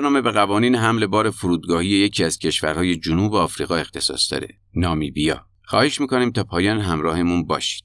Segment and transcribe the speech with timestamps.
[0.00, 5.46] برنامه به قوانین حمل بار فرودگاهی یکی از کشورهای جنوب آفریقا اختصاص داره نامیبیا.
[5.64, 7.84] خواهش می‌کنیم تا پایان همراهمون باشید.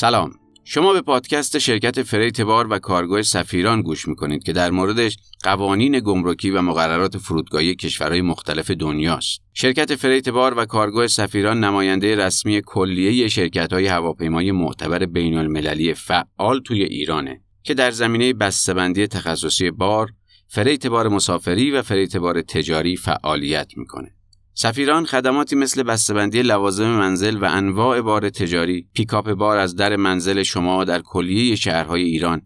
[0.00, 0.32] سلام
[0.64, 6.00] شما به پادکست شرکت freight بار و کارگو سفیران گوش می‌کنید که در موردش قوانین
[6.00, 9.40] گمرکی و مقررات فرودگاهی کشورهای مختلف دنیاست.
[9.54, 15.94] شرکت freight بار و کارگو سفیران نماینده رسمی کلیه شرکت های هواپیمایی معتبر بین المللی
[15.94, 20.08] فعال توی ایرانه که در زمینه بسته‌بندی تخصصی بار،
[20.48, 24.17] freight بار مسافری و freight بار تجاری فعالیت می‌کنه.
[24.60, 30.42] سفیران خدماتی مثل بسته‌بندی لوازم منزل و انواع بار تجاری، پیکاپ بار از در منزل
[30.42, 32.42] شما در کلیه شهرهای ایران،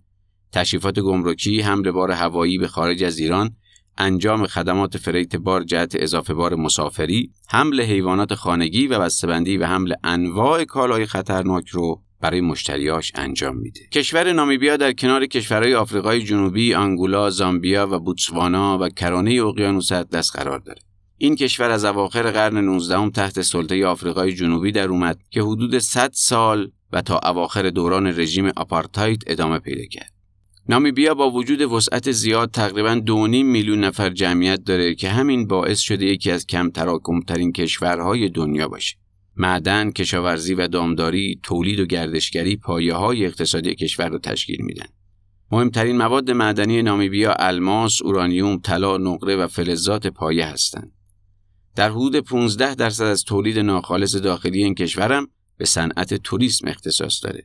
[0.52, 3.50] تشریفات گمرکی، حمل بار هوایی به خارج از ایران،
[3.98, 9.94] انجام خدمات فریت بار جهت اضافه بار مسافری، حمل حیوانات خانگی و بسته‌بندی و حمل
[10.04, 13.80] انواع کالای خطرناک رو برای مشتریاش انجام میده.
[13.92, 20.30] کشور نامیبیا در کنار کشورهای آفریقای جنوبی، آنگولا، زامبیا و بوتسوانا و کرانه اقیانوس اطلس
[20.36, 20.80] قرار داره.
[21.22, 26.10] این کشور از اواخر قرن 19 تحت سلطه آفریقای جنوبی در اومد که حدود 100
[26.14, 30.12] سال و تا اواخر دوران رژیم آپارتاید ادامه پیدا کرد.
[30.68, 33.10] نامیبیا با وجود وسعت زیاد تقریبا 2.5
[33.44, 38.96] میلیون نفر جمعیت داره که همین باعث شده یکی از کم تراکمترین کشورهای دنیا باشه.
[39.36, 44.86] معدن، کشاورزی و دامداری، تولید و گردشگری پایه های اقتصادی کشور رو تشکیل میدن.
[45.52, 50.92] مهمترین مواد معدنی نامیبیا الماس، اورانیوم، طلا، نقره و فلزات پایه هستند.
[51.76, 57.44] در حدود 15 درصد از تولید ناخالص داخلی این کشورم به صنعت توریسم اختصاص داره.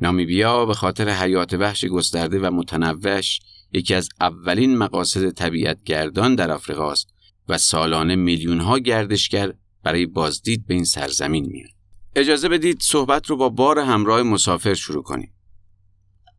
[0.00, 3.40] نامیبیا به خاطر حیات وحش گسترده و متنوعش
[3.72, 7.08] یکی از اولین مقاصد طبیعت گردان در آفریقا است
[7.48, 11.70] و سالانه میلیون ها گردشگر برای بازدید به این سرزمین میان.
[12.16, 15.32] اجازه بدید صحبت رو با بار همراه مسافر شروع کنیم.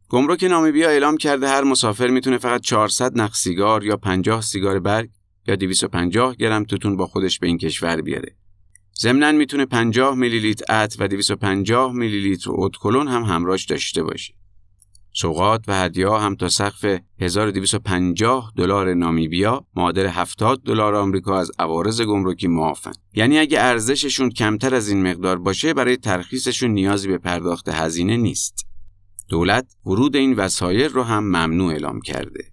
[0.09, 5.09] گمرک نامیبیا اعلام کرده هر مسافر می‌تونه فقط 400 نخ سیگار یا 50 سیگار برگ
[5.47, 8.35] یا 250 گرم توتون با خودش به این کشور بیاره.
[8.99, 14.33] ضمناً می‌تونه 50 میلی لیتر عطر و 250 میلی لیتر اتکلون هم همراهش داشته باشه.
[15.13, 22.01] سوقات و هدیه هم تا سقف 1250 دلار نامیبیا معادل 70 دلار آمریکا از عوارض
[22.01, 22.91] گمرکی معافن.
[23.13, 28.67] یعنی اگه ارزششون کمتر از این مقدار باشه برای ترخیصشون نیازی به پرداخت هزینه نیست.
[29.29, 32.51] دولت ورود این وسایل رو هم ممنوع اعلام کرده.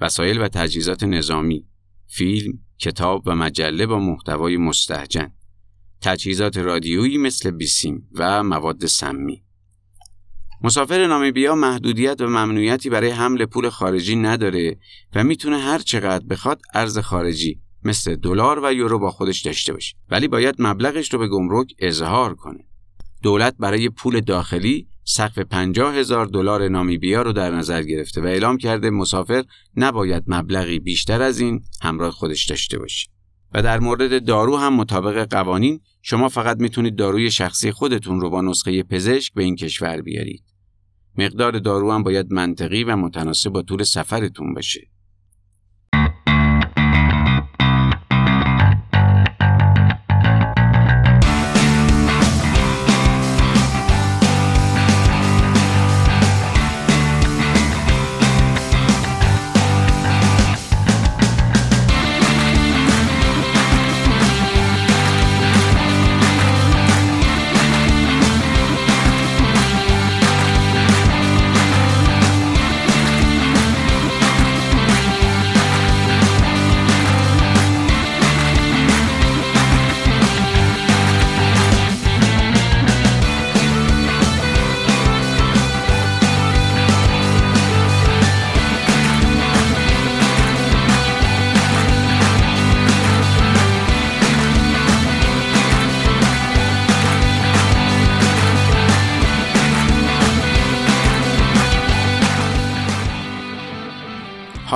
[0.00, 1.66] وسایل و تجهیزات نظامی
[2.06, 5.32] فیلم، کتاب و مجله با محتوای مستهجن،
[6.00, 9.42] تجهیزات رادیویی مثل بیسیم و مواد سمی.
[10.62, 14.78] مسافر نامیبیا محدودیت و ممنوعیتی برای حمل پول خارجی نداره
[15.14, 19.96] و می‌تونه هر چقدر بخواد ارز خارجی مثل دلار و یورو با خودش داشته باشه
[20.10, 22.64] ولی باید مبلغش رو به گمرک اظهار کنه.
[23.22, 28.58] دولت برای پول داخلی سقف 50 هزار دلار نامیبیا رو در نظر گرفته و اعلام
[28.58, 29.44] کرده مسافر
[29.76, 33.08] نباید مبلغی بیشتر از این همراه خودش داشته باشه.
[33.54, 38.42] و در مورد دارو هم مطابق قوانین شما فقط می‌تونید داروی شخصی خودتون رو با
[38.42, 40.42] نسخه پزشک به این کشور بیارید.
[41.18, 44.80] مقدار دارو هم باید منطقی و متناسب با طول سفرتون باشه.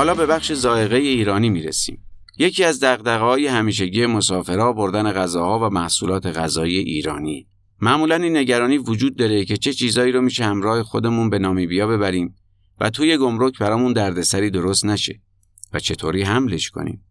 [0.00, 1.98] حالا به بخش زائقه ایرانی می‌رسیم.
[2.38, 7.46] یکی از دغدغه‌های همیشگی مسافرها بردن غذاها و محصولات غذایی ایرانی.
[7.80, 12.34] معمولا این نگرانی وجود داره که چه چیزایی رو میشه همراه خودمون به نامیبیا ببریم
[12.80, 15.20] و توی گمرک برامون دردسری درست نشه
[15.72, 17.04] و چطوری حملش کنیم.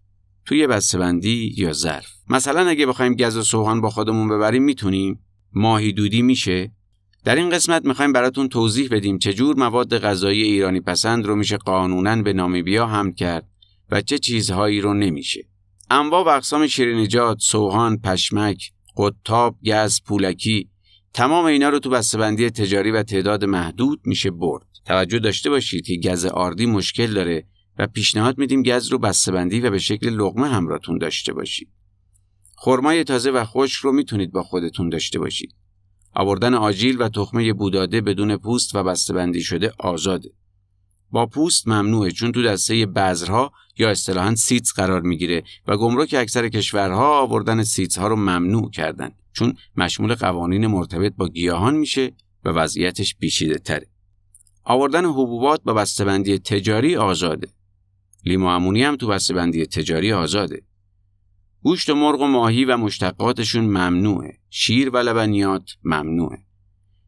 [0.46, 2.10] توی بسته‌بندی یا ظرف.
[2.30, 5.20] مثلا اگه بخوایم گز و سوهان با خودمون ببریم می‌تونیم؟
[5.54, 6.72] ماهی دودی میشه؟
[7.24, 12.22] در این قسمت می‌خوایم براتون توضیح بدیم چجور مواد غذایی ایرانی پسند رو میشه قانونا
[12.22, 13.50] به نامیبیا حمل کرد
[13.90, 15.48] و چه چیزهایی رو نمیشه.
[15.90, 20.70] انواع و اقسام شیرینیجات، سوهان، پشمک، قطاب، گز، پولکی
[21.14, 24.66] تمام اینا رو تو بسته‌بندی تجاری و تعداد محدود میشه برد.
[24.86, 29.70] توجه داشته باشید که گز آردی مشکل داره و پیشنهاد میدیم گز رو بسته‌بندی و
[29.72, 31.70] به شکل لغمه همراهتون داشته باشید.
[32.58, 35.54] خرمای تازه و خشک رو می‌تونید با خودتون داشته باشید.
[36.14, 40.32] آوردن آجیل و تخمه بوداده بدون پوست و بسته‌بندی شده آزاده.
[41.12, 46.50] با پوست ممنوعه چون تو دسته بذرها یا اصطلاحا seeds قرار می‌گیره و گمرک اکثر
[46.50, 52.12] کشورها آوردن seeds ها رو ممنوع کردن چون مشمول قوانین مرتبط با گیاهان میشه
[52.46, 53.88] و وضعیتش پیچیده تره.
[54.64, 57.48] آوردن حبوبات با بسته‌بندی تجاری آزاده.
[58.26, 60.62] لیمو امونی هم تو بسته‌بندی تجاری آزاده.
[61.62, 64.40] گوشت مرغ و ماهی و مشتقاتشون ممنوعه.
[64.50, 66.38] شیر و لبنیات ممنوعه.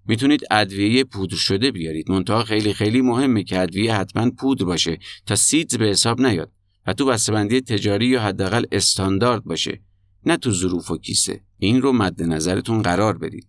[0.06, 2.12] می‌تونید ادویه پودر شده بیارید.
[2.12, 6.51] منتها خیلی خیلی مهمه که ادویه حتما پودر باشه تا سیدز به حساب نیاد
[6.88, 9.81] و تو بسته‌بندی تجاری یا حداقل استاندارد باشه.
[10.25, 11.42] نه تو ظروف و کیسه.
[11.57, 13.48] این رو مد نظرتون قرار بدید.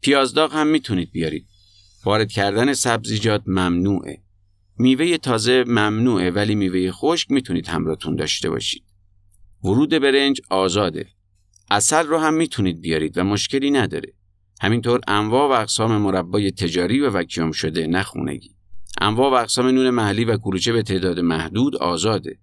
[0.00, 1.46] پیازداغ هم می‌تونید بیارید.
[2.04, 4.22] وارد کردن سبزیجات ممنوعه.
[4.78, 8.85] میوه تازه ممنوعه ولی میوه خشک می‌تونید همراهتون داشته باشید.
[9.64, 11.06] ورود برنج آزاده.
[11.70, 14.12] اصل رو هم می‌تونید بیارید و مشکلی نداره.
[14.60, 18.50] همینطور انواع و اقسام مربای تجاری و وکیوم شده نخونگی.
[19.00, 22.38] انواع و اقسام نون محلی و کلوچه به تعداد محدود آزاده.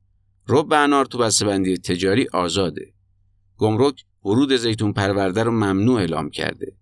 [0.48, 2.94] رب انار تو بسته‌بندی تجاری آزاده.
[3.58, 6.76] گمرک ورود زیتون پرورده رو ممنوع اعلام کرده.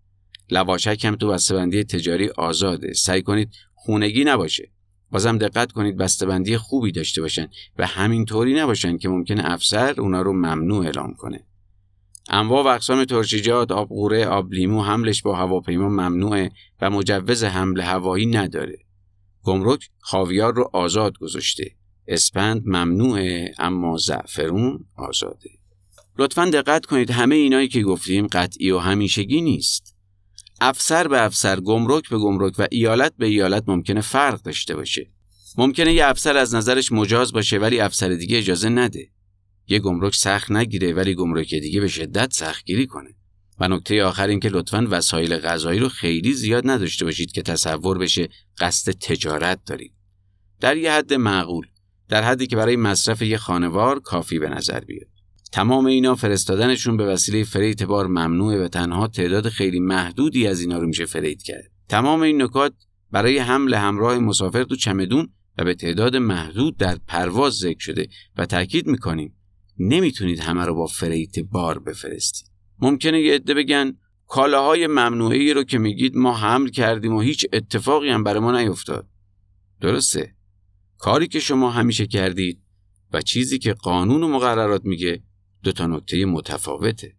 [0.50, 2.94] لواشک هم تو بسته‌بندی تجاری آزاده.
[2.94, 4.72] سعی کنید خونگی نباشه.
[5.12, 10.34] بازم دقت کنید بسته‌بندی خوبی داشته باشن و همینطوری نباشن که ممکنه افسر اونا رو
[10.34, 11.46] ممنوع اعلام کنه.
[12.30, 16.52] انواع و اقسام ترشیجات، آب قوره، آب لیمو حملش با هواپیما ممنوعه
[16.82, 18.78] و مجوز حمل هوایی نداره.
[19.44, 21.72] گمرک خاویار رو آزاد گذاشته.
[22.08, 25.50] اسپند ممنوعه اما زعفرون آزاده.
[26.18, 29.91] لطفا دقت کنید همه اینایی که گفتیم قطعی و همیشگی نیست.
[30.64, 35.12] افسر به افسر گمرک به گمرک و ایالت به ایالت ممکنه فرق داشته باشه.
[35.58, 39.10] ممکنه یه افسر از نظرش مجاز باشه ولی افسر دیگه اجازه نده.
[39.68, 43.16] یه گمرک سخت نگیره ولی گمرک دیگه به شدت سختگیری کنه.
[43.60, 47.98] و نکته آخر این که لطفا وسایل غذایی رو خیلی زیاد نداشته باشید که تصور
[47.98, 49.94] بشه قصد تجارت دارید.
[50.60, 51.68] در یه حد معقول
[52.10, 55.11] در حدی که برای مصرف یه خانوار کافی به نظر بیاد.
[55.52, 60.78] تمام اینا فرستادنشون به وسیله فریت بار ممنوعه و تنها تعداد خیلی محدودی از اینا
[60.78, 61.72] رو میشه فرید کرد.
[61.90, 62.74] تمام این نکات
[63.12, 68.46] برای حمل همراه مسافر تو چمدون و به تعداد محدود در پرواز ذکر شده و
[68.46, 69.36] تاکید می‌کنیم
[69.80, 72.52] نمی‌تونید همه رو با فریت بار بفرستید.
[72.80, 78.10] ممکنه یه عده بگن کالاهای ممنوعی رو که میگید ما حمل کردیم و هیچ اتفاقی
[78.10, 79.08] هم برای ما نیفتاد.
[79.82, 80.36] درسته.
[80.98, 82.62] کاری که شما همیشه کردید
[83.14, 85.24] و چیزی که قانون و مقررات میگه
[85.64, 87.16] دو تا نکته متفاوته.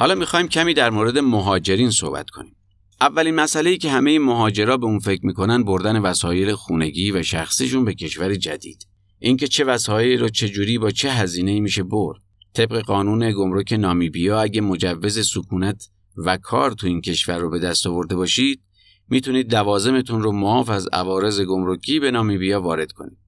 [0.00, 2.56] حالا می‌خوایم کمی در مورد مهاجرین صحبت کنیم.
[3.00, 7.84] اولین مسئله ای که همه مهاجرا به اون فکر می‌کنن بردن وسایل خونگی و شخصیشون
[7.84, 8.86] به کشور جدید.
[9.18, 12.20] اینکه چه وسایلی رو چه جوری با چه هزینه‌ای میشه برد.
[12.54, 17.86] طبق قانون گمرک نامیبیا اگه مجوز سکونت و کار تو این کشور رو به دست
[17.86, 18.62] آورده باشید
[19.08, 23.18] می‌تونید لوازمتون رو معاف از عوارض گمرکی به نامیبیا وارد کنید.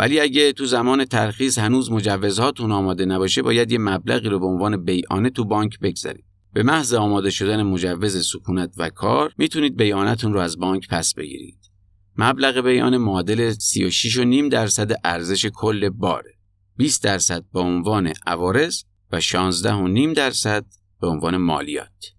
[0.00, 4.84] ولی اگه تو زمان ترخیص هنوز مجوزهاتون آماده نباشه باید یه مبلغی رو به عنوان
[4.84, 6.24] بیانه تو بانک بگذارید.
[6.52, 11.58] به محض آماده شدن مجوز سکونت و کار می‌تونید بیانتون رو از بانک پس بگیرید.
[12.16, 16.34] مبلغ بیان معادل 36.5 درصد ارزش کل باره.
[16.76, 20.66] 20 درصد به عنوان عوارض و 16.5 درصد
[21.00, 22.14] به عنوان مالیات.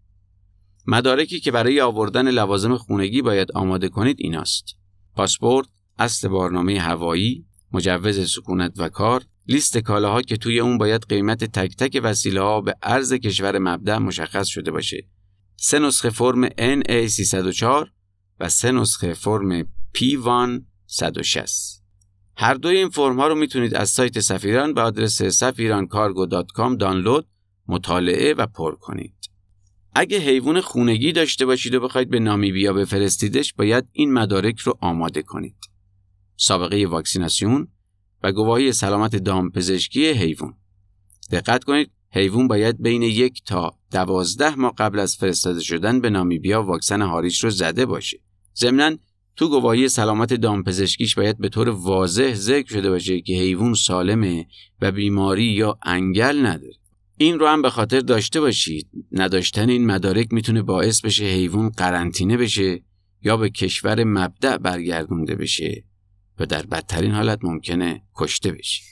[0.87, 4.65] مدارکی که برای آوردن لوازم خونگی باید آماده کنید ایناست.
[5.15, 5.67] پاسپورت
[5.99, 11.75] اصل بارنامه هوایی مجوز سکونت و کار لیست کالاها که توی اون باید قیمت تک
[11.75, 15.07] تک وسیله ها به ارز کشور مبدع مشخص شده باشه
[15.55, 17.87] سه نسخه فرم NA304
[18.39, 21.81] و سه نسخه فرم P1 160
[22.37, 27.27] هر دوی این فرم ها رو می‌تونید از سایت سفیران به آدرس safirancargo.com دانلود
[27.67, 29.15] مطالعه و پر کنید.
[29.95, 35.21] اگه حیوان خونگی داشته باشید و بخواید به نامیبیا بفرستیدش باید این مدارک رو آماده
[35.21, 35.70] کنید.
[36.43, 37.67] سابقه واکسیناسیون
[38.23, 40.53] و گواهی سلامت دامپزشکی حیوان.
[41.31, 46.63] دقت کنید حیوان باید بین یک تا دوازده ماه قبل از فرستاده شدن به نامیبیا
[46.63, 48.19] واکسن هاریش رو زده باشه.
[48.55, 48.97] ضمناً
[49.35, 54.47] تو گواهی سلامت دامپزشکیش باید به طور واضح ذکر شده باشه که حیوان سالمه
[54.81, 56.73] و بیماری یا انگل نداره.
[57.17, 62.37] این رو هم به خاطر داشته باشید نداشتن این مدارک می‌تونه باعث بشه حیوان قرنطینه
[62.37, 62.83] بشه
[63.21, 65.83] یا به کشور مبدع برگردونده بشه
[66.41, 68.90] و در بدترین حالت ممکنه کشته بشه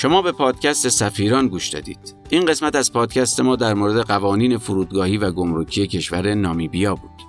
[0.00, 2.16] شما به پادکست سفیران گوش دادید.
[2.30, 7.22] این قسمت از پادکست ما در مورد قوانین فرودگاهی و گمرکی کشور نامیبیا بود.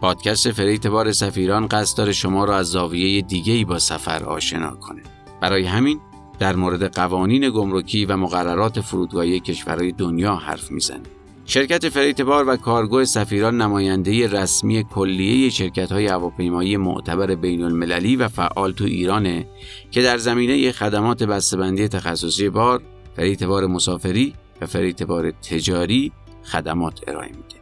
[0.00, 5.02] پادکست فریت بار سفیران قصد داره شما را از زاویه دیگه‌ای با سفر آشنا کنه.
[5.40, 6.00] برای همین
[6.38, 11.12] در مورد قوانین گمرکی و مقررات فرودگاهی کشورهای دنیا حرف می‌زنیم.
[11.46, 18.28] شرکت فریتبار و کارگو سفیران نماینده رسمی کلیه شرکت های هواپیمایی معتبر بین المللی و
[18.28, 19.48] فعال تو ایرانه
[19.90, 22.82] که در زمینه خدمات بسته‌بندی تخصصی بار،
[23.16, 26.12] فریتبار مسافری و فریتبار تجاری
[26.44, 27.60] خدمات ارائه میده.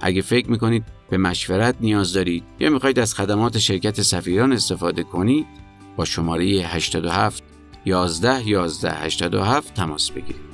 [0.00, 5.46] اگه فکر می‌کنید به مشورت نیاز دارید یا می‌خواهید از خدمات شرکت سفیران استفاده کنید
[5.96, 7.42] با شماره 87
[7.84, 10.45] 11 11 87 تماس بگیرید.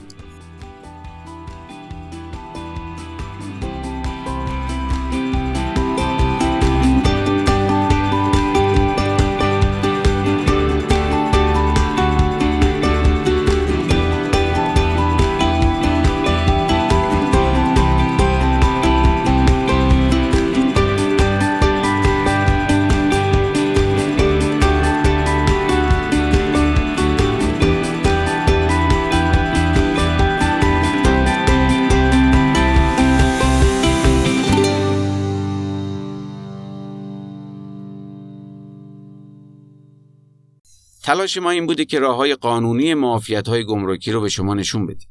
[41.13, 44.87] تلاش ما این بوده که راه های قانونی معافیت های گمرکی رو به شما نشون
[44.87, 45.09] بدیم.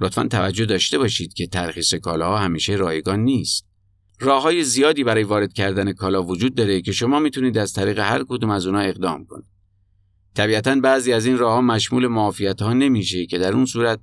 [0.00, 3.66] لطفا توجه داشته باشید که ترخیص کالاها همیشه رایگان نیست.
[4.20, 8.24] راه های زیادی برای وارد کردن کالا وجود داره که شما می‌تونید از طریق هر
[8.28, 9.46] کدوم از اونها اقدام کنید.
[10.34, 14.00] طبیعتا بعضی از این راه ها مشمول معافیت ها نمیشه که در اون صورت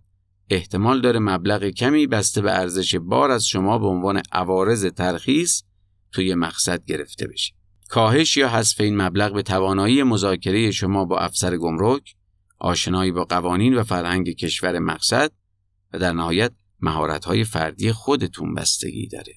[0.49, 5.61] احتمال داره مبلغ کمی بسته به ارزش بار از شما به عنوان عوارض ترخیص
[6.11, 7.54] توی مقصد گرفته بشه.
[7.89, 12.15] کاهش یا حذف این مبلغ به توانایی مذاکره شما با افسر گمرک،
[12.59, 15.31] آشنایی با قوانین و فرهنگ کشور مقصد
[15.93, 16.51] و در نهایت
[16.81, 19.33] مهارت‌های فردی خودتون بستگی داره.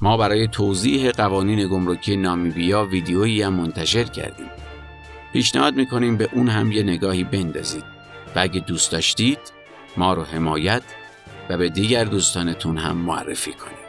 [0.00, 4.50] ما برای توضیح قوانین گمرکی نامیبیا ویدیویی هم منتشر کردیم.
[5.32, 7.84] پیشنهاد می‌کنیم به اون هم یه نگاهی بندازید
[8.36, 9.38] و اگه دوست داشتید
[9.96, 10.82] ما رو حمایت
[11.48, 13.79] و به دیگر دوستانتون هم معرفی کنید.